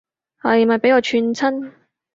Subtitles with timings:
[0.41, 1.71] 係咪畀我串親